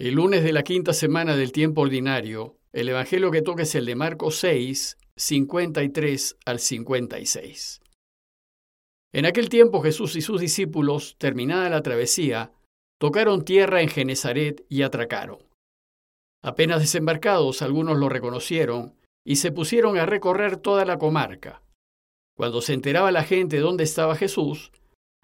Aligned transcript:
El 0.00 0.14
lunes 0.14 0.44
de 0.44 0.52
la 0.52 0.62
quinta 0.62 0.92
semana 0.92 1.34
del 1.34 1.50
tiempo 1.50 1.80
ordinario, 1.80 2.56
el 2.72 2.88
Evangelio 2.88 3.32
que 3.32 3.42
toca 3.42 3.64
es 3.64 3.74
el 3.74 3.84
de 3.84 3.96
Marcos 3.96 4.36
6, 4.36 4.96
53 5.16 6.36
al 6.46 6.60
56. 6.60 7.80
En 9.12 9.26
aquel 9.26 9.48
tiempo 9.48 9.82
Jesús 9.82 10.14
y 10.14 10.20
sus 10.20 10.40
discípulos, 10.40 11.16
terminada 11.18 11.68
la 11.68 11.82
travesía, 11.82 12.52
tocaron 13.00 13.44
tierra 13.44 13.82
en 13.82 13.88
Genezaret 13.88 14.64
y 14.68 14.82
atracaron. 14.82 15.38
Apenas 16.44 16.78
desembarcados, 16.78 17.60
algunos 17.60 17.98
lo 17.98 18.08
reconocieron 18.08 18.94
y 19.26 19.34
se 19.36 19.50
pusieron 19.50 19.98
a 19.98 20.06
recorrer 20.06 20.58
toda 20.58 20.84
la 20.84 20.98
comarca. 20.98 21.64
Cuando 22.36 22.62
se 22.62 22.74
enteraba 22.74 23.10
la 23.10 23.24
gente 23.24 23.58
dónde 23.58 23.82
estaba 23.82 24.14
Jesús, 24.14 24.70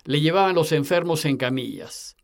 le 0.04 0.20
llevaban 0.20 0.56
los 0.56 0.72
enfermos 0.72 1.24
en 1.26 1.36
camillas 1.36 2.16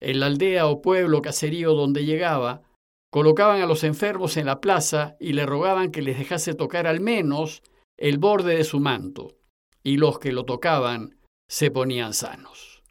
en 0.00 0.20
la 0.20 0.26
aldea 0.26 0.66
o 0.66 0.82
pueblo 0.82 1.22
caserío 1.22 1.74
donde 1.74 2.04
llegaba, 2.04 2.62
colocaban 3.10 3.62
a 3.62 3.66
los 3.66 3.84
enfermos 3.84 4.36
en 4.36 4.46
la 4.46 4.60
plaza 4.60 5.16
y 5.20 5.32
le 5.32 5.46
rogaban 5.46 5.90
que 5.90 6.02
les 6.02 6.18
dejase 6.18 6.54
tocar 6.54 6.86
al 6.86 7.00
menos 7.00 7.62
el 7.98 8.18
borde 8.18 8.56
de 8.56 8.64
su 8.64 8.80
manto, 8.80 9.36
y 9.82 9.96
los 9.96 10.18
que 10.18 10.32
lo 10.32 10.44
tocaban 10.44 11.18
se 11.48 11.70
ponían 11.70 12.12
sanos. 12.12 12.82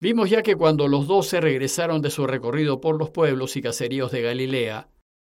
Vimos 0.00 0.30
ya 0.30 0.42
que 0.42 0.56
cuando 0.56 0.88
los 0.88 1.06
doce 1.06 1.40
regresaron 1.40 2.02
de 2.02 2.10
su 2.10 2.26
recorrido 2.26 2.80
por 2.80 2.98
los 2.98 3.10
pueblos 3.10 3.56
y 3.56 3.62
caseríos 3.62 4.10
de 4.10 4.22
Galilea, 4.22 4.88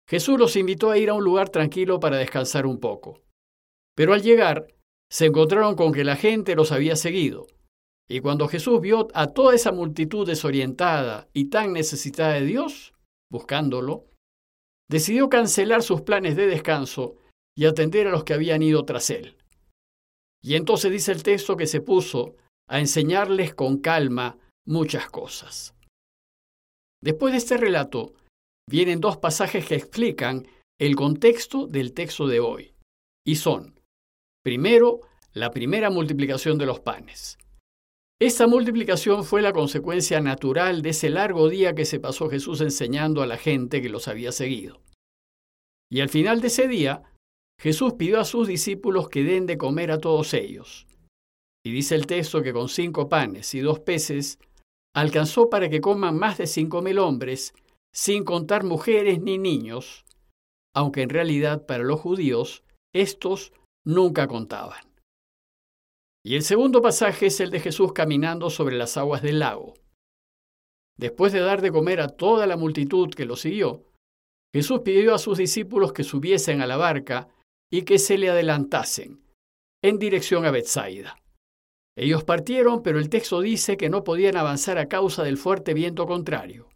Jesús 0.08 0.38
los 0.38 0.56
invitó 0.56 0.90
a 0.90 0.98
ir 0.98 1.10
a 1.10 1.14
un 1.14 1.22
lugar 1.22 1.50
tranquilo 1.50 2.00
para 2.00 2.16
descansar 2.16 2.66
un 2.66 2.80
poco. 2.80 3.22
Pero 3.94 4.12
al 4.12 4.22
llegar, 4.22 4.66
se 5.08 5.26
encontraron 5.26 5.76
con 5.76 5.92
que 5.92 6.02
la 6.02 6.16
gente 6.16 6.56
los 6.56 6.72
había 6.72 6.96
seguido, 6.96 7.46
y 8.08 8.20
cuando 8.20 8.48
Jesús 8.48 8.80
vio 8.80 9.08
a 9.14 9.28
toda 9.28 9.54
esa 9.54 9.72
multitud 9.72 10.26
desorientada 10.26 11.28
y 11.32 11.46
tan 11.46 11.72
necesitada 11.72 12.34
de 12.34 12.46
Dios, 12.46 12.94
buscándolo, 13.30 14.06
decidió 14.88 15.28
cancelar 15.28 15.82
sus 15.82 16.02
planes 16.02 16.36
de 16.36 16.46
descanso 16.46 17.16
y 17.56 17.64
atender 17.64 18.06
a 18.06 18.10
los 18.10 18.24
que 18.24 18.34
habían 18.34 18.62
ido 18.62 18.84
tras 18.84 19.10
él. 19.10 19.36
Y 20.42 20.54
entonces 20.54 20.92
dice 20.92 21.10
el 21.10 21.22
texto 21.24 21.56
que 21.56 21.66
se 21.66 21.80
puso 21.80 22.36
a 22.68 22.78
enseñarles 22.78 23.54
con 23.54 23.78
calma 23.78 24.38
muchas 24.64 25.10
cosas. 25.10 25.74
Después 27.02 27.32
de 27.32 27.38
este 27.38 27.56
relato, 27.56 28.14
vienen 28.68 29.00
dos 29.00 29.16
pasajes 29.16 29.66
que 29.66 29.74
explican 29.74 30.46
el 30.78 30.94
contexto 30.94 31.66
del 31.66 31.92
texto 31.92 32.26
de 32.26 32.40
hoy, 32.40 32.74
y 33.26 33.36
son, 33.36 33.80
primero, 34.44 35.00
la 35.32 35.50
primera 35.50 35.90
multiplicación 35.90 36.58
de 36.58 36.66
los 36.66 36.80
panes, 36.80 37.38
esta 38.18 38.46
multiplicación 38.46 39.24
fue 39.24 39.42
la 39.42 39.52
consecuencia 39.52 40.20
natural 40.20 40.80
de 40.80 40.90
ese 40.90 41.10
largo 41.10 41.50
día 41.50 41.74
que 41.74 41.84
se 41.84 42.00
pasó 42.00 42.30
Jesús 42.30 42.62
enseñando 42.62 43.22
a 43.22 43.26
la 43.26 43.36
gente 43.36 43.82
que 43.82 43.90
los 43.90 44.08
había 44.08 44.32
seguido. 44.32 44.80
Y 45.92 46.00
al 46.00 46.08
final 46.08 46.40
de 46.40 46.46
ese 46.46 46.66
día, 46.66 47.02
Jesús 47.60 47.94
pidió 47.94 48.18
a 48.18 48.24
sus 48.24 48.48
discípulos 48.48 49.10
que 49.10 49.22
den 49.22 49.44
de 49.46 49.58
comer 49.58 49.90
a 49.90 49.98
todos 49.98 50.32
ellos. 50.32 50.86
Y 51.64 51.72
dice 51.72 51.94
el 51.94 52.06
texto 52.06 52.42
que 52.42 52.52
con 52.52 52.68
cinco 52.68 53.08
panes 53.08 53.54
y 53.54 53.60
dos 53.60 53.80
peces 53.80 54.38
alcanzó 54.94 55.50
para 55.50 55.68
que 55.68 55.82
coman 55.82 56.18
más 56.18 56.38
de 56.38 56.46
cinco 56.46 56.80
mil 56.80 56.98
hombres, 56.98 57.54
sin 57.94 58.24
contar 58.24 58.64
mujeres 58.64 59.20
ni 59.20 59.36
niños, 59.36 60.06
aunque 60.74 61.02
en 61.02 61.10
realidad 61.10 61.66
para 61.66 61.84
los 61.84 62.00
judíos 62.00 62.62
estos 62.94 63.52
nunca 63.84 64.26
contaban. 64.26 64.95
Y 66.26 66.34
el 66.34 66.42
segundo 66.42 66.82
pasaje 66.82 67.26
es 67.26 67.38
el 67.38 67.50
de 67.50 67.60
Jesús 67.60 67.92
caminando 67.92 68.50
sobre 68.50 68.76
las 68.76 68.96
aguas 68.96 69.22
del 69.22 69.38
lago. 69.38 69.74
Después 70.98 71.32
de 71.32 71.38
dar 71.38 71.62
de 71.62 71.70
comer 71.70 72.00
a 72.00 72.08
toda 72.08 72.48
la 72.48 72.56
multitud 72.56 73.14
que 73.14 73.26
lo 73.26 73.36
siguió, 73.36 73.84
Jesús 74.52 74.80
pidió 74.80 75.14
a 75.14 75.20
sus 75.20 75.38
discípulos 75.38 75.92
que 75.92 76.02
subiesen 76.02 76.60
a 76.60 76.66
la 76.66 76.76
barca 76.76 77.28
y 77.70 77.82
que 77.82 78.00
se 78.00 78.18
le 78.18 78.28
adelantasen 78.28 79.22
en 79.84 80.00
dirección 80.00 80.44
a 80.46 80.50
Bethsaida. 80.50 81.16
Ellos 81.96 82.24
partieron, 82.24 82.82
pero 82.82 82.98
el 82.98 83.08
texto 83.08 83.40
dice 83.40 83.76
que 83.76 83.88
no 83.88 84.02
podían 84.02 84.36
avanzar 84.36 84.78
a 84.78 84.88
causa 84.88 85.22
del 85.22 85.36
fuerte 85.36 85.74
viento 85.74 86.08
contrario. 86.08 86.66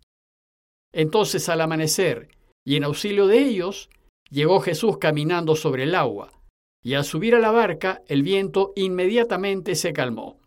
Entonces 0.94 1.48
al 1.48 1.60
amanecer, 1.60 2.28
y 2.64 2.76
en 2.76 2.84
auxilio 2.84 3.26
de 3.26 3.40
ellos, 3.40 3.90
llegó 4.30 4.60
Jesús 4.60 4.98
caminando 4.98 5.56
sobre 5.56 5.82
el 5.82 5.96
agua, 5.96 6.39
y 6.82 6.94
al 6.94 7.04
subir 7.04 7.34
a 7.34 7.38
la 7.38 7.50
barca 7.50 8.02
el 8.06 8.22
viento 8.22 8.72
inmediatamente 8.76 9.74
se 9.74 9.92
calmó. 9.92 10.40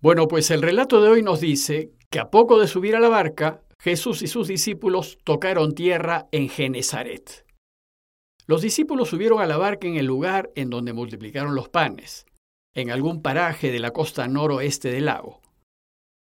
Bueno, 0.00 0.28
pues 0.28 0.50
el 0.50 0.62
relato 0.62 1.02
de 1.02 1.08
hoy 1.08 1.22
nos 1.22 1.40
dice 1.40 1.92
que 2.10 2.20
a 2.20 2.30
poco 2.30 2.60
de 2.60 2.68
subir 2.68 2.94
a 2.94 3.00
la 3.00 3.08
barca, 3.08 3.62
Jesús 3.80 4.22
y 4.22 4.26
sus 4.26 4.48
discípulos 4.48 5.18
tocaron 5.24 5.74
tierra 5.74 6.28
en 6.32 6.48
Genezaret. 6.48 7.44
Los 8.46 8.62
discípulos 8.62 9.10
subieron 9.10 9.40
a 9.40 9.46
la 9.46 9.58
barca 9.58 9.86
en 9.86 9.96
el 9.96 10.06
lugar 10.06 10.50
en 10.54 10.70
donde 10.70 10.92
multiplicaron 10.92 11.54
los 11.54 11.68
panes, 11.68 12.26
en 12.74 12.90
algún 12.90 13.22
paraje 13.22 13.70
de 13.70 13.78
la 13.78 13.90
costa 13.90 14.26
noroeste 14.26 14.90
del 14.90 15.06
lago. 15.06 15.40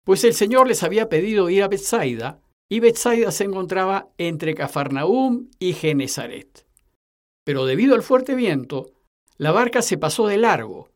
Pues 0.05 0.23
el 0.23 0.33
Señor 0.33 0.67
les 0.67 0.83
había 0.83 1.09
pedido 1.09 1.49
ir 1.49 1.63
a 1.63 1.67
Bethsaida, 1.67 2.39
y 2.69 2.79
Bethsaida 2.79 3.31
se 3.31 3.43
encontraba 3.43 4.09
entre 4.17 4.55
Cafarnaúm 4.55 5.49
y 5.59 5.73
Genezaret. 5.73 6.65
Pero 7.43 7.65
debido 7.65 7.95
al 7.95 8.01
fuerte 8.01 8.33
viento, 8.33 8.94
la 9.37 9.51
barca 9.51 9.81
se 9.81 9.97
pasó 9.97 10.27
de 10.27 10.37
largo. 10.37 10.89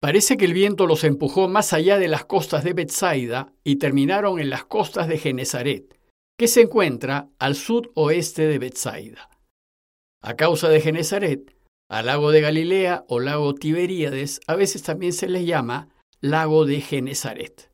Parece 0.00 0.36
que 0.36 0.44
el 0.44 0.52
viento 0.52 0.86
los 0.86 1.04
empujó 1.04 1.48
más 1.48 1.72
allá 1.72 1.98
de 1.98 2.08
las 2.08 2.26
costas 2.26 2.62
de 2.64 2.74
Bethsaida 2.74 3.52
y 3.64 3.76
terminaron 3.76 4.38
en 4.38 4.50
las 4.50 4.64
costas 4.64 5.08
de 5.08 5.16
Genezaret, 5.16 5.98
que 6.38 6.48
se 6.48 6.62
encuentra 6.62 7.30
al 7.38 7.54
sudoeste 7.54 8.46
de 8.46 8.58
Bethsaida. 8.58 9.30
A 10.22 10.34
causa 10.34 10.68
de 10.68 10.80
Genezaret, 10.80 11.56
al 11.88 12.06
lago 12.06 12.30
de 12.30 12.40
Galilea 12.40 13.04
o 13.08 13.20
lago 13.20 13.54
Tiberíades 13.54 14.40
a 14.46 14.56
veces 14.56 14.82
también 14.82 15.12
se 15.12 15.28
les 15.28 15.46
llama 15.46 15.88
lago 16.20 16.66
de 16.66 16.80
Genezaret. 16.80 17.70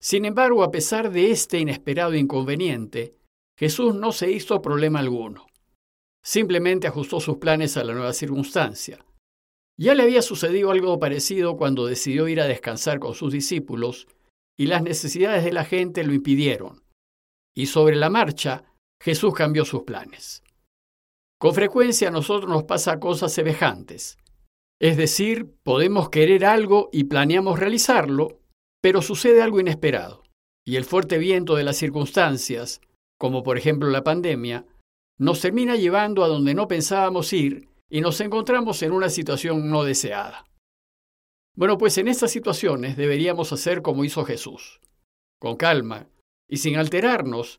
Sin 0.00 0.24
embargo, 0.24 0.62
a 0.62 0.70
pesar 0.70 1.10
de 1.10 1.30
este 1.30 1.58
inesperado 1.58 2.14
inconveniente, 2.14 3.16
Jesús 3.58 3.94
no 3.94 4.12
se 4.12 4.30
hizo 4.30 4.60
problema 4.62 5.00
alguno. 5.00 5.45
Simplemente 6.26 6.88
ajustó 6.88 7.20
sus 7.20 7.36
planes 7.36 7.76
a 7.76 7.84
la 7.84 7.94
nueva 7.94 8.12
circunstancia. 8.12 8.98
Ya 9.78 9.94
le 9.94 10.02
había 10.02 10.22
sucedido 10.22 10.72
algo 10.72 10.98
parecido 10.98 11.56
cuando 11.56 11.86
decidió 11.86 12.26
ir 12.26 12.40
a 12.40 12.48
descansar 12.48 12.98
con 12.98 13.14
sus 13.14 13.32
discípulos 13.32 14.08
y 14.58 14.66
las 14.66 14.82
necesidades 14.82 15.44
de 15.44 15.52
la 15.52 15.64
gente 15.64 16.02
lo 16.02 16.12
impidieron. 16.12 16.82
Y 17.54 17.66
sobre 17.66 17.94
la 17.94 18.10
marcha, 18.10 18.64
Jesús 19.00 19.34
cambió 19.34 19.64
sus 19.64 19.84
planes. 19.84 20.42
Con 21.38 21.54
frecuencia 21.54 22.08
a 22.08 22.10
nosotros 22.10 22.50
nos 22.50 22.64
pasa 22.64 22.98
cosas 22.98 23.32
semejantes. 23.32 24.18
Es 24.80 24.96
decir, 24.96 25.54
podemos 25.62 26.10
querer 26.10 26.44
algo 26.44 26.88
y 26.92 27.04
planeamos 27.04 27.60
realizarlo, 27.60 28.40
pero 28.82 29.00
sucede 29.00 29.42
algo 29.42 29.60
inesperado. 29.60 30.24
Y 30.66 30.74
el 30.74 30.86
fuerte 30.86 31.18
viento 31.18 31.54
de 31.54 31.62
las 31.62 31.76
circunstancias, 31.76 32.80
como 33.16 33.44
por 33.44 33.58
ejemplo 33.58 33.90
la 33.90 34.02
pandemia, 34.02 34.66
nos 35.18 35.40
termina 35.40 35.76
llevando 35.76 36.24
a 36.24 36.28
donde 36.28 36.54
no 36.54 36.68
pensábamos 36.68 37.32
ir 37.32 37.68
y 37.88 38.00
nos 38.00 38.20
encontramos 38.20 38.82
en 38.82 38.92
una 38.92 39.08
situación 39.08 39.70
no 39.70 39.84
deseada. 39.84 40.46
Bueno, 41.54 41.78
pues 41.78 41.96
en 41.98 42.08
estas 42.08 42.30
situaciones 42.30 42.96
deberíamos 42.96 43.52
hacer 43.52 43.80
como 43.80 44.04
hizo 44.04 44.24
Jesús, 44.24 44.80
con 45.40 45.56
calma 45.56 46.06
y 46.48 46.58
sin 46.58 46.76
alterarnos, 46.76 47.58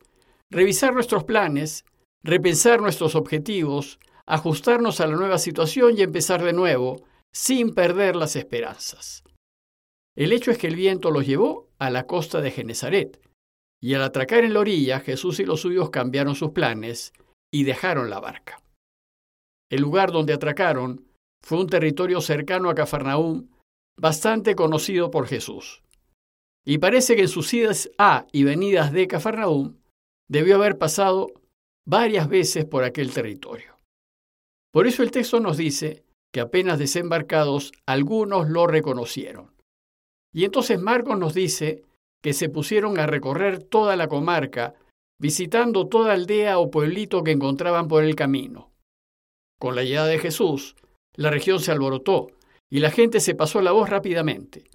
revisar 0.52 0.94
nuestros 0.94 1.24
planes, 1.24 1.84
repensar 2.24 2.82
nuestros 2.82 3.16
objetivos, 3.16 4.00
ajustarnos 4.28 5.02
a 5.02 5.08
la 5.08 5.16
nueva 5.16 5.40
situación 5.40 5.98
y 5.98 6.02
empezar 6.02 6.44
de 6.44 6.54
nuevo, 6.54 7.04
sin 7.34 7.74
perder 7.74 8.16
las 8.16 8.36
esperanzas. 8.36 9.24
El 10.16 10.32
hecho 10.32 10.52
es 10.52 10.58
que 10.58 10.68
el 10.68 10.76
viento 10.76 11.12
los 11.12 11.26
llevó 11.26 11.70
a 11.80 11.90
la 11.90 12.06
costa 12.06 12.42
de 12.42 12.52
Genezaret, 12.52 13.20
y 13.80 13.94
al 13.94 14.04
atracar 14.04 14.44
en 14.44 14.54
la 14.54 14.60
orilla, 14.60 15.00
Jesús 15.00 15.40
y 15.40 15.46
los 15.46 15.62
suyos 15.62 15.90
cambiaron 15.90 16.36
sus 16.36 16.52
planes 16.52 17.14
y 17.52 17.64
dejaron 17.64 18.10
la 18.10 18.20
barca. 18.20 18.62
El 19.70 19.82
lugar 19.82 20.12
donde 20.12 20.34
atracaron 20.34 21.06
fue 21.44 21.60
un 21.60 21.68
territorio 21.68 22.22
cercano 22.22 22.70
a 22.70 22.76
Cafarnaúm, 22.76 23.50
bastante 24.00 24.56
conocido 24.56 25.12
por 25.12 25.28
Jesús. 25.28 25.84
Y 26.66 26.80
parece 26.80 27.16
que 27.16 27.24
en 27.24 27.28
sus 27.28 27.54
idas 27.54 27.90
a 27.98 28.28
y 28.32 28.44
venidas 28.44 28.92
de 28.92 29.08
Cafarnaúm 29.08 29.78
debió 30.30 30.56
haber 30.56 30.78
pasado 30.78 31.28
varias 31.88 32.28
veces 32.28 32.66
por 32.66 32.84
aquel 32.84 33.14
territorio. 33.14 33.78
Por 34.74 34.88
eso 34.88 35.04
el 35.04 35.12
texto 35.12 35.40
nos 35.40 35.58
dice 35.58 36.04
que 36.34 36.42
apenas 36.42 36.78
desembarcados 36.78 37.72
algunos 37.86 38.50
lo 38.50 38.68
reconocieron. 38.68 39.56
Y 40.34 40.44
entonces 40.44 40.80
Marcos 40.80 41.18
nos 41.18 41.34
dice 41.34 41.84
que 42.22 42.34
se 42.34 42.50
pusieron 42.50 43.00
a 43.00 43.08
recorrer 43.08 43.64
toda 43.64 43.96
la 43.96 44.08
comarca 44.08 44.76
visitando 45.20 45.88
toda 45.88 46.14
aldea 46.14 46.60
o 46.60 46.70
pueblito 46.70 47.24
que 47.24 47.32
encontraban 47.32 47.88
por 47.88 48.04
el 48.04 48.16
camino. 48.16 48.72
Con 49.60 49.76
la 49.76 49.84
llegada 49.84 50.08
de 50.08 50.20
Jesús, 50.20 50.76
la 51.16 51.32
región 51.32 51.60
se 51.60 51.72
alborotó 51.72 52.28
y 52.70 52.80
la 52.80 52.92
gente 52.92 53.20
se 53.20 53.36
pasó 53.36 53.62
la 53.62 53.72
voz 53.72 53.90
rápidamente. 53.90 54.70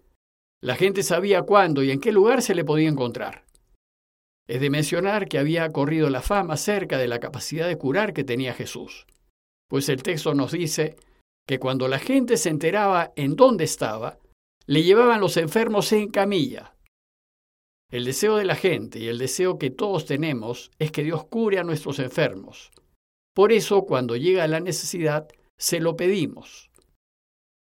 La 0.60 0.76
gente 0.76 1.02
sabía 1.02 1.42
cuándo 1.42 1.82
y 1.82 1.90
en 1.90 2.00
qué 2.00 2.12
lugar 2.12 2.42
se 2.42 2.54
le 2.54 2.64
podía 2.64 2.88
encontrar. 2.88 3.44
Es 4.48 4.60
de 4.60 4.70
mencionar 4.70 5.28
que 5.28 5.38
había 5.38 5.70
corrido 5.70 6.10
la 6.10 6.20
fama 6.20 6.54
acerca 6.54 6.98
de 6.98 7.08
la 7.08 7.20
capacidad 7.20 7.68
de 7.68 7.78
curar 7.78 8.12
que 8.12 8.24
tenía 8.24 8.54
Jesús, 8.54 9.06
pues 9.68 9.88
el 9.88 10.02
texto 10.02 10.34
nos 10.34 10.52
dice 10.52 10.96
que 11.46 11.58
cuando 11.58 11.88
la 11.88 11.98
gente 11.98 12.36
se 12.36 12.50
enteraba 12.50 13.12
en 13.16 13.36
dónde 13.36 13.64
estaba, 13.64 14.18
le 14.66 14.82
llevaban 14.82 15.20
los 15.20 15.36
enfermos 15.36 15.92
en 15.92 16.10
camilla. 16.10 16.71
El 17.92 18.06
deseo 18.06 18.36
de 18.36 18.46
la 18.46 18.56
gente 18.56 18.98
y 18.98 19.08
el 19.08 19.18
deseo 19.18 19.58
que 19.58 19.68
todos 19.68 20.06
tenemos 20.06 20.70
es 20.78 20.90
que 20.90 21.02
Dios 21.02 21.26
cure 21.26 21.58
a 21.58 21.62
nuestros 21.62 21.98
enfermos. 21.98 22.70
Por 23.34 23.52
eso, 23.52 23.82
cuando 23.82 24.16
llega 24.16 24.46
la 24.48 24.60
necesidad, 24.60 25.28
se 25.58 25.78
lo 25.78 25.94
pedimos. 25.94 26.70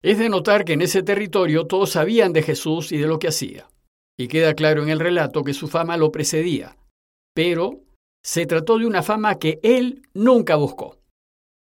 Es 0.03 0.19
de 0.19 0.29
notar 0.29 0.63
que 0.63 0.73
en 0.73 0.81
ese 0.81 1.01
territorio 1.01 1.65
todos 1.65 1.89
sabían 1.89 2.33
de 2.33 2.43
Jesús 2.43 2.91
y 2.91 2.99
de 2.99 3.07
lo 3.07 3.17
que 3.17 3.29
hacía, 3.29 3.67
y 4.15 4.27
queda 4.27 4.53
claro 4.53 4.83
en 4.83 4.89
el 4.89 4.99
relato 4.99 5.43
que 5.43 5.55
su 5.55 5.67
fama 5.67 5.97
lo 5.97 6.11
precedía, 6.11 6.77
pero 7.33 7.81
se 8.23 8.45
trató 8.45 8.77
de 8.77 8.85
una 8.85 9.01
fama 9.01 9.39
que 9.39 9.59
él 9.63 10.03
nunca 10.13 10.55
buscó. 10.55 10.99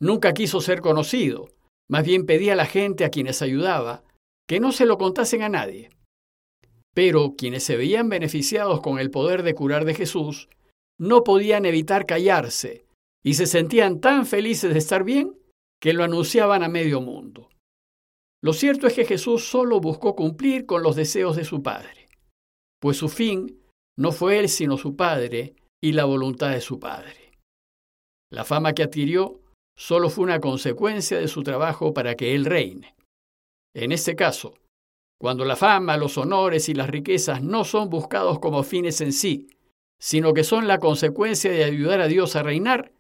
Nunca 0.02 0.34
quiso 0.34 0.60
ser 0.60 0.82
conocido, 0.82 1.48
más 1.90 2.06
bien 2.06 2.26
pedía 2.26 2.54
a 2.54 2.58
la 2.58 2.66
gente 2.66 3.06
a 3.06 3.10
quienes 3.10 3.42
ayudaba 3.42 4.04
que 4.48 4.60
no 4.60 4.74
se 4.74 4.86
lo 4.86 4.98
contasen 4.98 5.44
a 5.44 5.50
nadie. 5.50 5.92
Pero 7.00 7.36
quienes 7.38 7.64
se 7.64 7.78
veían 7.78 8.10
beneficiados 8.10 8.82
con 8.82 9.00
el 9.00 9.10
poder 9.10 9.44
de 9.44 9.56
curar 9.56 9.86
de 9.86 9.94
Jesús 9.94 10.50
no 11.00 11.24
podían 11.24 11.66
evitar 11.66 12.06
callarse 12.06 12.84
y 13.24 13.36
se 13.36 13.46
sentían 13.46 14.02
tan 14.02 14.26
felices 14.26 14.74
de 14.74 14.80
estar 14.80 15.06
bien 15.06 15.40
que 15.82 15.94
lo 15.94 16.04
anunciaban 16.04 16.62
a 16.62 16.68
medio 16.68 17.00
mundo. 17.00 17.48
Lo 18.44 18.52
cierto 18.52 18.86
es 18.86 18.96
que 18.96 19.06
Jesús 19.06 19.46
solo 19.46 19.80
buscó 19.80 20.14
cumplir 20.14 20.66
con 20.66 20.84
los 20.84 20.98
deseos 20.98 21.38
de 21.38 21.46
su 21.46 21.64
Padre, 21.64 22.10
pues 22.82 22.98
su 22.98 23.08
fin 23.08 23.62
no 23.98 24.12
fue 24.12 24.38
él 24.38 24.50
sino 24.50 24.78
su 24.78 24.98
Padre 24.98 25.56
y 25.82 25.94
la 25.94 26.04
voluntad 26.04 26.52
de 26.52 26.60
su 26.60 26.82
Padre. 26.82 27.32
La 28.30 28.44
fama 28.44 28.74
que 28.74 28.84
adquirió 28.84 29.40
solo 29.78 30.10
fue 30.10 30.26
una 30.26 30.42
consecuencia 30.42 31.18
de 31.18 31.30
su 31.30 31.44
trabajo 31.44 31.94
para 31.94 32.16
que 32.16 32.36
él 32.36 32.44
reine. 32.44 32.94
En 33.74 33.94
este 33.94 34.18
caso, 34.18 34.56
cuando 35.20 35.44
la 35.44 35.58
fama, 35.58 35.98
los 35.98 36.18
honores 36.18 36.70
y 36.70 36.74
las 36.74 36.90
riquezas 36.90 37.44
no 37.44 37.66
son 37.66 37.90
buscados 37.90 38.40
como 38.40 38.64
fines 38.64 39.02
en 39.02 39.12
sí, 39.12 39.48
sino 40.00 40.34
que 40.34 40.46
son 40.46 40.68
la 40.68 40.80
consecuencia 40.80 41.52
de 41.52 41.66
ayudar 41.66 42.00
a 42.00 42.08
Dios 42.08 42.38
a 42.38 42.44
reinar, 42.44 42.94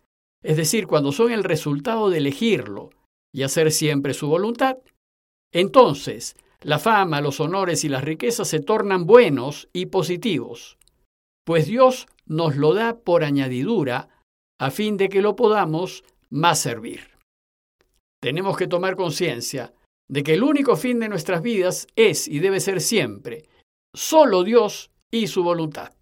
es 0.43 0.57
decir, 0.57 0.85
cuando 0.85 1.13
son 1.13 1.31
el 1.31 1.45
resultado 1.45 2.09
de 2.09 2.17
elegirlo 2.17 2.89
y 3.33 3.43
hacer 3.43 3.71
siempre 3.71 4.13
su 4.13 4.27
voluntad, 4.27 4.77
entonces, 5.51 6.35
la 6.61 6.77
fama, 6.77 7.21
los 7.21 7.39
honores 7.39 7.85
y 7.85 7.89
las 7.89 8.03
riquezas 8.03 8.49
se 8.49 8.59
tornan 8.59 9.05
buenos 9.05 9.69
y 9.71 9.85
positivos, 9.85 10.77
pues 11.45 11.67
Dios 11.67 12.07
nos 12.25 12.57
lo 12.57 12.73
da 12.73 12.99
por 12.99 13.23
añadidura 13.23 14.09
a 14.59 14.71
fin 14.71 14.97
de 14.97 15.07
que 15.07 15.21
lo 15.21 15.37
podamos 15.37 16.03
más 16.29 16.59
servir. 16.59 17.17
Tenemos 18.21 18.57
que 18.57 18.67
tomar 18.67 18.97
conciencia 18.97 19.73
de 20.09 20.23
que 20.23 20.33
el 20.33 20.43
único 20.43 20.75
fin 20.75 20.99
de 20.99 21.09
nuestras 21.09 21.41
vidas 21.41 21.87
es 21.95 22.27
y 22.27 22.39
debe 22.39 22.59
ser 22.59 22.81
siempre 22.81 23.47
solo 23.95 24.43
Dios 24.43 24.91
y 25.11 25.27
su 25.27 25.43
voluntad. 25.43 25.93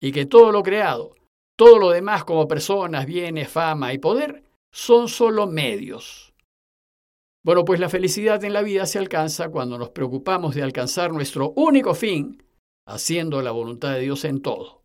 Y 0.00 0.12
que 0.12 0.26
todo 0.26 0.52
lo 0.52 0.62
creado, 0.62 1.14
todo 1.56 1.78
lo 1.78 1.90
demás 1.90 2.24
como 2.24 2.46
personas, 2.46 3.06
bienes, 3.06 3.48
fama 3.48 3.92
y 3.92 3.98
poder, 3.98 4.44
son 4.72 5.08
solo 5.08 5.46
medios 5.46 6.28
bueno, 7.48 7.64
pues 7.64 7.80
la 7.80 7.88
felicidad 7.88 8.44
en 8.44 8.52
la 8.52 8.60
vida 8.60 8.84
se 8.84 8.98
alcanza 8.98 9.48
cuando 9.48 9.78
nos 9.78 9.88
preocupamos 9.88 10.54
de 10.54 10.62
alcanzar 10.62 11.12
nuestro 11.12 11.52
único 11.56 11.94
fin, 11.94 12.42
haciendo 12.86 13.40
la 13.40 13.52
voluntad 13.52 13.94
de 13.94 14.00
Dios 14.00 14.26
en 14.26 14.42
todo. 14.42 14.82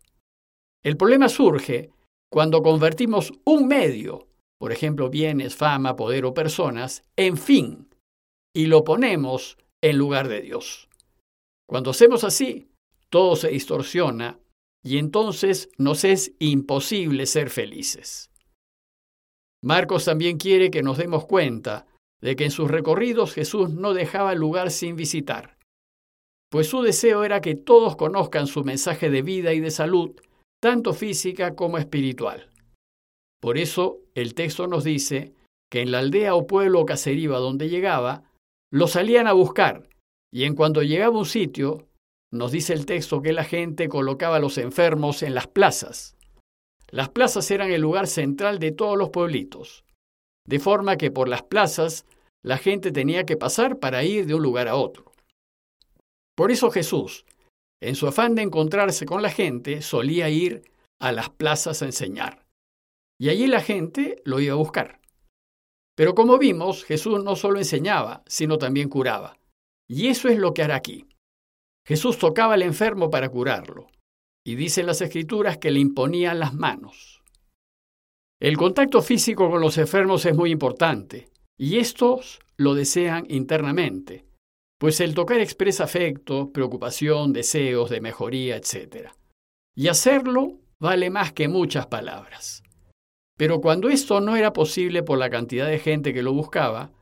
El 0.82 0.96
problema 0.96 1.28
surge 1.28 1.90
cuando 2.32 2.62
convertimos 2.62 3.34
un 3.44 3.66
medio, 3.66 4.28
por 4.58 4.72
ejemplo 4.72 5.10
bienes, 5.10 5.54
fama, 5.54 5.94
poder 5.94 6.24
o 6.24 6.32
personas, 6.32 7.02
en 7.16 7.36
fin, 7.36 7.88
y 8.54 8.66
lo 8.66 8.84
ponemos 8.84 9.58
en 9.82 9.98
lugar 9.98 10.28
de 10.28 10.40
Dios. 10.40 10.88
Cuando 11.68 11.90
hacemos 11.90 12.24
así, 12.24 12.68
todo 13.10 13.36
se 13.36 13.48
distorsiona 13.48 14.38
y 14.82 14.98
entonces 14.98 15.70
nos 15.78 16.04
es 16.04 16.32
imposible 16.38 17.26
ser 17.26 17.50
felices. 17.50 18.30
Marcos 19.62 20.04
también 20.04 20.36
quiere 20.36 20.70
que 20.70 20.82
nos 20.82 20.98
demos 20.98 21.26
cuenta 21.26 21.86
de 22.20 22.36
que 22.36 22.44
en 22.44 22.50
sus 22.50 22.70
recorridos 22.70 23.32
Jesús 23.32 23.70
no 23.70 23.94
dejaba 23.94 24.34
lugar 24.34 24.70
sin 24.70 24.94
visitar, 24.96 25.56
pues 26.54 26.68
su 26.68 26.82
deseo 26.82 27.24
era 27.24 27.40
que 27.40 27.56
todos 27.56 27.96
conozcan 27.96 28.46
su 28.46 28.62
mensaje 28.62 29.10
de 29.10 29.22
vida 29.22 29.52
y 29.54 29.60
de 29.60 29.72
salud, 29.72 30.12
tanto 30.62 30.92
física 30.92 31.56
como 31.56 31.78
espiritual. 31.78 32.48
Por 33.40 33.58
eso 33.58 33.98
el 34.14 34.34
texto 34.34 34.68
nos 34.68 34.84
dice 34.84 35.34
que 35.68 35.80
en 35.80 35.90
la 35.90 35.98
aldea 35.98 36.36
o 36.36 36.46
pueblo 36.46 36.80
o 36.80 36.86
casería 36.86 37.30
donde 37.30 37.68
llegaba, 37.68 38.30
lo 38.74 38.88
salían 38.88 39.28
a 39.28 39.32
buscar, 39.32 39.88
y 40.32 40.42
en 40.42 40.56
cuanto 40.56 40.82
llegaba 40.82 41.14
a 41.14 41.18
un 41.20 41.26
sitio, 41.26 41.86
nos 42.32 42.50
dice 42.50 42.72
el 42.72 42.86
texto 42.86 43.22
que 43.22 43.32
la 43.32 43.44
gente 43.44 43.88
colocaba 43.88 44.36
a 44.36 44.40
los 44.40 44.58
enfermos 44.58 45.22
en 45.22 45.32
las 45.32 45.46
plazas. 45.46 46.16
Las 46.90 47.08
plazas 47.08 47.48
eran 47.52 47.70
el 47.70 47.82
lugar 47.82 48.08
central 48.08 48.58
de 48.58 48.72
todos 48.72 48.98
los 48.98 49.10
pueblitos, 49.10 49.84
de 50.44 50.58
forma 50.58 50.96
que 50.96 51.12
por 51.12 51.28
las 51.28 51.44
plazas 51.44 52.04
la 52.42 52.58
gente 52.58 52.90
tenía 52.90 53.24
que 53.24 53.36
pasar 53.36 53.78
para 53.78 54.02
ir 54.02 54.26
de 54.26 54.34
un 54.34 54.42
lugar 54.42 54.66
a 54.66 54.74
otro. 54.74 55.12
Por 56.34 56.50
eso 56.50 56.72
Jesús, 56.72 57.26
en 57.80 57.94
su 57.94 58.08
afán 58.08 58.34
de 58.34 58.42
encontrarse 58.42 59.06
con 59.06 59.22
la 59.22 59.30
gente, 59.30 59.82
solía 59.82 60.28
ir 60.30 60.64
a 61.00 61.12
las 61.12 61.30
plazas 61.30 61.80
a 61.80 61.86
enseñar. 61.86 62.44
Y 63.20 63.28
allí 63.28 63.46
la 63.46 63.60
gente 63.60 64.20
lo 64.24 64.40
iba 64.40 64.54
a 64.54 64.58
buscar. 64.58 65.00
Pero 65.94 66.14
como 66.14 66.38
vimos, 66.38 66.84
Jesús 66.84 67.22
no 67.22 67.36
solo 67.36 67.58
enseñaba, 67.58 68.22
sino 68.26 68.58
también 68.58 68.88
curaba. 68.88 69.38
Y 69.88 70.08
eso 70.08 70.28
es 70.28 70.38
lo 70.38 70.54
que 70.54 70.62
hará 70.62 70.76
aquí. 70.76 71.06
Jesús 71.86 72.18
tocaba 72.18 72.54
al 72.54 72.62
enfermo 72.62 73.10
para 73.10 73.28
curarlo. 73.28 73.88
Y 74.44 74.56
dicen 74.56 74.86
las 74.86 75.00
escrituras 75.00 75.58
que 75.58 75.70
le 75.70 75.80
imponían 75.80 76.38
las 76.38 76.54
manos. 76.54 77.22
El 78.40 78.56
contacto 78.56 79.00
físico 79.00 79.50
con 79.50 79.60
los 79.60 79.78
enfermos 79.78 80.26
es 80.26 80.34
muy 80.34 80.50
importante, 80.50 81.30
y 81.56 81.78
estos 81.78 82.40
lo 82.56 82.74
desean 82.74 83.26
internamente, 83.30 84.26
pues 84.78 85.00
el 85.00 85.14
tocar 85.14 85.40
expresa 85.40 85.84
afecto, 85.84 86.50
preocupación, 86.52 87.32
deseos 87.32 87.90
de 87.90 88.00
mejoría, 88.00 88.56
etc. 88.56 89.10
Y 89.74 89.88
hacerlo 89.88 90.58
vale 90.80 91.10
más 91.10 91.32
que 91.32 91.48
muchas 91.48 91.86
palabras. 91.86 92.63
Pero 93.36 93.60
cuando 93.60 93.88
esto 93.88 94.20
no 94.20 94.36
era 94.36 94.52
posible 94.52 95.02
por 95.02 95.18
la 95.18 95.30
cantidad 95.30 95.66
de 95.66 95.78
gente 95.78 96.14
que 96.14 96.22
lo 96.22 96.32
buscaba, 96.32 96.92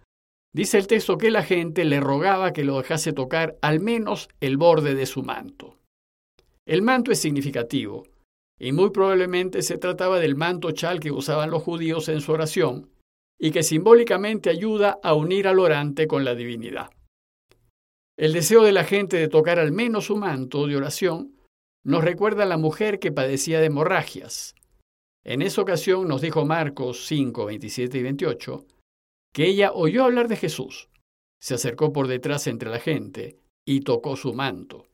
dice 0.54 0.78
el 0.78 0.86
texto 0.86 1.18
que 1.18 1.30
la 1.30 1.42
gente 1.42 1.84
le 1.84 2.00
rogaba 2.00 2.52
que 2.52 2.64
lo 2.64 2.78
dejase 2.78 3.12
tocar 3.12 3.56
al 3.60 3.80
menos 3.80 4.28
el 4.40 4.56
borde 4.56 4.94
de 4.94 5.06
su 5.06 5.22
manto. 5.22 5.78
El 6.66 6.82
manto 6.82 7.10
es 7.12 7.18
significativo, 7.18 8.04
y 8.58 8.72
muy 8.72 8.90
probablemente 8.90 9.62
se 9.62 9.76
trataba 9.76 10.20
del 10.20 10.36
manto 10.36 10.70
chal 10.70 11.00
que 11.00 11.10
usaban 11.10 11.50
los 11.50 11.62
judíos 11.62 12.08
en 12.08 12.20
su 12.20 12.32
oración, 12.32 12.90
y 13.38 13.50
que 13.50 13.64
simbólicamente 13.64 14.50
ayuda 14.50 15.00
a 15.02 15.14
unir 15.14 15.48
al 15.48 15.58
orante 15.58 16.06
con 16.06 16.24
la 16.24 16.34
divinidad. 16.34 16.90
El 18.16 18.32
deseo 18.32 18.62
de 18.62 18.72
la 18.72 18.84
gente 18.84 19.16
de 19.16 19.28
tocar 19.28 19.58
al 19.58 19.72
menos 19.72 20.06
su 20.06 20.16
manto 20.16 20.66
de 20.66 20.76
oración 20.76 21.34
nos 21.84 22.04
recuerda 22.04 22.44
a 22.44 22.46
la 22.46 22.56
mujer 22.56 23.00
que 23.00 23.10
padecía 23.10 23.58
de 23.58 23.66
hemorragias. 23.66 24.54
En 25.24 25.42
esa 25.42 25.62
ocasión 25.62 26.08
nos 26.08 26.20
dijo 26.20 26.44
Marcos 26.44 27.06
5, 27.06 27.46
27 27.46 27.98
y 27.98 28.02
28 28.02 28.66
que 29.32 29.46
ella 29.46 29.72
oyó 29.72 30.04
hablar 30.04 30.28
de 30.28 30.36
Jesús, 30.36 30.90
se 31.40 31.54
acercó 31.54 31.92
por 31.92 32.06
detrás 32.06 32.46
entre 32.46 32.68
la 32.70 32.78
gente 32.78 33.38
y 33.66 33.80
tocó 33.80 34.16
su 34.16 34.34
manto, 34.34 34.88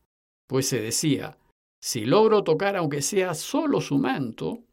pues 0.47 0.67
se 0.67 0.79
decía, 0.79 1.37
si 1.81 2.05
logro 2.05 2.43
tocar 2.43 2.75
aunque 2.75 3.01
sea 3.01 3.33
solo 3.33 3.81
su 3.81 3.97
manto, 3.97 4.63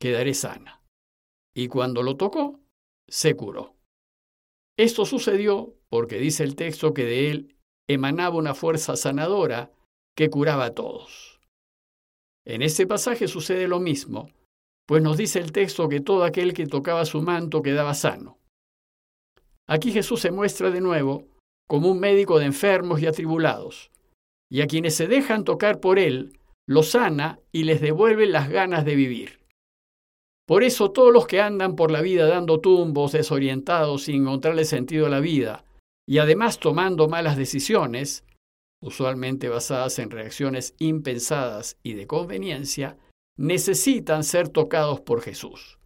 quedaré 0.00 0.34
sana. 0.34 0.82
Y 1.54 1.68
cuando 1.68 2.02
lo 2.02 2.16
tocó, 2.16 2.60
se 3.08 3.34
curó. 3.34 3.74
Esto 4.78 5.06
sucedió 5.06 5.74
porque 5.88 6.18
dice 6.18 6.44
el 6.44 6.54
texto 6.54 6.92
que 6.92 7.04
de 7.04 7.30
él 7.30 7.56
emanaba 7.88 8.36
una 8.36 8.54
fuerza 8.54 8.96
sanadora 8.96 9.72
que 10.14 10.28
curaba 10.28 10.66
a 10.66 10.74
todos. 10.74 11.40
En 12.44 12.62
este 12.62 12.86
pasaje 12.86 13.28
sucede 13.28 13.68
lo 13.68 13.80
mismo, 13.80 14.30
pues 14.86 15.02
nos 15.02 15.16
dice 15.16 15.40
el 15.40 15.52
texto 15.52 15.88
que 15.88 16.00
todo 16.00 16.24
aquel 16.24 16.54
que 16.54 16.66
tocaba 16.66 17.04
su 17.04 17.20
manto 17.20 17.62
quedaba 17.62 17.94
sano. 17.94 18.38
Aquí 19.68 19.90
Jesús 19.92 20.20
se 20.20 20.30
muestra 20.30 20.70
de 20.70 20.80
nuevo 20.80 21.26
como 21.68 21.90
un 21.90 21.98
médico 21.98 22.38
de 22.38 22.46
enfermos 22.46 23.02
y 23.02 23.06
atribulados, 23.06 23.90
y 24.48 24.60
a 24.60 24.68
quienes 24.68 24.94
se 24.94 25.08
dejan 25.08 25.42
tocar 25.42 25.80
por 25.80 25.98
él, 25.98 26.38
los 26.68 26.90
sana 26.90 27.40
y 27.50 27.64
les 27.64 27.80
devuelve 27.80 28.26
las 28.26 28.48
ganas 28.48 28.84
de 28.84 28.94
vivir. 28.94 29.40
Por 30.46 30.62
eso 30.62 30.92
todos 30.92 31.12
los 31.12 31.26
que 31.26 31.40
andan 31.40 31.74
por 31.74 31.90
la 31.90 32.00
vida 32.00 32.28
dando 32.28 32.60
tumbos, 32.60 33.12
desorientados, 33.12 34.04
sin 34.04 34.22
encontrarle 34.22 34.64
sentido 34.64 35.06
a 35.06 35.10
la 35.10 35.18
vida, 35.18 35.64
y 36.08 36.18
además 36.18 36.60
tomando 36.60 37.08
malas 37.08 37.36
decisiones, 37.36 38.24
usualmente 38.80 39.48
basadas 39.48 39.98
en 39.98 40.10
reacciones 40.12 40.76
impensadas 40.78 41.76
y 41.82 41.94
de 41.94 42.06
conveniencia, 42.06 42.96
necesitan 43.36 44.24
ser 44.24 44.48
tocados 44.48 45.00
por 45.00 45.20
Jesús. 45.20 45.78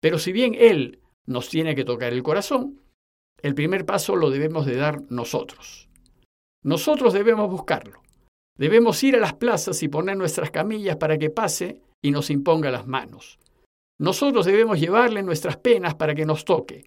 Pero 0.00 0.18
si 0.18 0.32
bien 0.32 0.54
Él 0.56 1.00
nos 1.26 1.48
tiene 1.48 1.74
que 1.74 1.84
tocar 1.84 2.12
el 2.12 2.22
corazón, 2.22 2.80
el 3.42 3.54
primer 3.54 3.84
paso 3.84 4.16
lo 4.16 4.30
debemos 4.30 4.66
de 4.66 4.76
dar 4.76 5.02
nosotros. 5.10 5.88
Nosotros 6.62 7.12
debemos 7.12 7.50
buscarlo. 7.50 8.02
Debemos 8.58 9.02
ir 9.04 9.16
a 9.16 9.20
las 9.20 9.34
plazas 9.34 9.82
y 9.82 9.88
poner 9.88 10.16
nuestras 10.16 10.50
camillas 10.50 10.96
para 10.96 11.18
que 11.18 11.30
pase 11.30 11.80
y 12.02 12.10
nos 12.10 12.30
imponga 12.30 12.70
las 12.70 12.86
manos. 12.86 13.38
Nosotros 13.98 14.46
debemos 14.46 14.80
llevarle 14.80 15.22
nuestras 15.22 15.56
penas 15.56 15.94
para 15.94 16.14
que 16.14 16.26
nos 16.26 16.44
toque. 16.44 16.84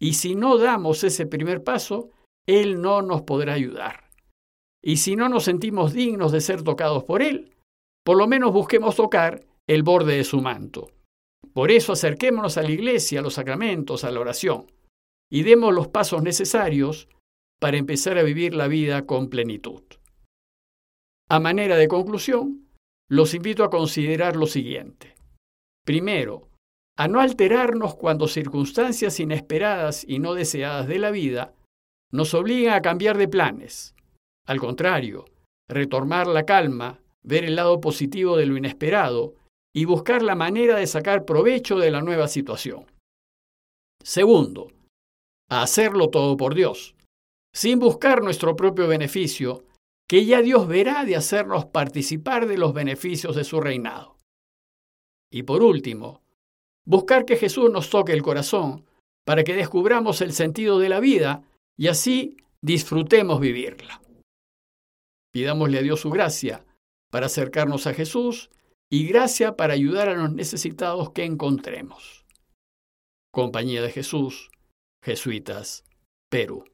Y 0.00 0.14
si 0.14 0.34
no 0.34 0.58
damos 0.58 1.04
ese 1.04 1.26
primer 1.26 1.62
paso, 1.62 2.10
Él 2.46 2.80
no 2.80 3.02
nos 3.02 3.22
podrá 3.22 3.54
ayudar. 3.54 4.10
Y 4.82 4.96
si 4.96 5.14
no 5.14 5.28
nos 5.28 5.44
sentimos 5.44 5.92
dignos 5.92 6.32
de 6.32 6.40
ser 6.40 6.62
tocados 6.62 7.04
por 7.04 7.22
Él, 7.22 7.52
por 8.04 8.16
lo 8.16 8.26
menos 8.26 8.52
busquemos 8.52 8.96
tocar 8.96 9.44
el 9.66 9.82
borde 9.82 10.16
de 10.16 10.24
su 10.24 10.40
manto. 10.40 10.90
Por 11.52 11.70
eso 11.70 11.92
acerquémonos 11.92 12.56
a 12.56 12.62
la 12.62 12.70
iglesia, 12.70 13.20
a 13.20 13.22
los 13.22 13.34
sacramentos, 13.34 14.04
a 14.04 14.10
la 14.10 14.20
oración, 14.20 14.66
y 15.30 15.42
demos 15.42 15.74
los 15.74 15.88
pasos 15.88 16.22
necesarios 16.22 17.08
para 17.60 17.76
empezar 17.76 18.18
a 18.18 18.22
vivir 18.22 18.54
la 18.54 18.68
vida 18.68 19.06
con 19.06 19.28
plenitud. 19.28 19.82
A 21.28 21.40
manera 21.40 21.76
de 21.76 21.88
conclusión, 21.88 22.68
los 23.08 23.34
invito 23.34 23.64
a 23.64 23.70
considerar 23.70 24.36
lo 24.36 24.46
siguiente. 24.46 25.14
Primero, 25.84 26.48
a 26.96 27.08
no 27.08 27.20
alterarnos 27.20 27.94
cuando 27.94 28.28
circunstancias 28.28 29.20
inesperadas 29.20 30.04
y 30.06 30.18
no 30.18 30.34
deseadas 30.34 30.86
de 30.86 30.98
la 30.98 31.10
vida 31.10 31.54
nos 32.10 32.34
obligan 32.34 32.74
a 32.74 32.82
cambiar 32.82 33.16
de 33.16 33.28
planes. 33.28 33.94
Al 34.46 34.60
contrario, 34.60 35.24
retomar 35.68 36.26
la 36.26 36.44
calma, 36.44 37.01
ver 37.22 37.44
el 37.44 37.56
lado 37.56 37.80
positivo 37.80 38.36
de 38.36 38.46
lo 38.46 38.56
inesperado 38.56 39.34
y 39.74 39.84
buscar 39.84 40.22
la 40.22 40.34
manera 40.34 40.76
de 40.76 40.86
sacar 40.86 41.24
provecho 41.24 41.78
de 41.78 41.90
la 41.90 42.02
nueva 42.02 42.28
situación. 42.28 42.86
Segundo, 44.02 44.72
hacerlo 45.48 46.08
todo 46.10 46.36
por 46.36 46.54
Dios, 46.54 46.94
sin 47.54 47.78
buscar 47.78 48.22
nuestro 48.22 48.56
propio 48.56 48.88
beneficio, 48.88 49.64
que 50.08 50.24
ya 50.26 50.42
Dios 50.42 50.66
verá 50.66 51.04
de 51.04 51.16
hacernos 51.16 51.66
participar 51.66 52.46
de 52.46 52.58
los 52.58 52.74
beneficios 52.74 53.36
de 53.36 53.44
su 53.44 53.60
reinado. 53.60 54.16
Y 55.32 55.44
por 55.44 55.62
último, 55.62 56.20
buscar 56.84 57.24
que 57.24 57.36
Jesús 57.36 57.70
nos 57.70 57.88
toque 57.88 58.12
el 58.12 58.22
corazón 58.22 58.84
para 59.24 59.44
que 59.44 59.54
descubramos 59.54 60.20
el 60.20 60.32
sentido 60.32 60.78
de 60.78 60.88
la 60.88 61.00
vida 61.00 61.44
y 61.78 61.88
así 61.88 62.36
disfrutemos 62.60 63.40
vivirla. 63.40 64.02
Pidámosle 65.32 65.78
a 65.78 65.82
Dios 65.82 66.00
su 66.00 66.10
gracia 66.10 66.66
para 67.12 67.26
acercarnos 67.26 67.86
a 67.86 67.92
Jesús 67.92 68.50
y 68.90 69.06
gracia 69.06 69.54
para 69.54 69.74
ayudar 69.74 70.08
a 70.08 70.14
los 70.14 70.32
necesitados 70.32 71.10
que 71.10 71.24
encontremos. 71.24 72.24
Compañía 73.30 73.82
de 73.82 73.90
Jesús, 73.90 74.50
Jesuitas, 75.04 75.84
Perú. 76.30 76.64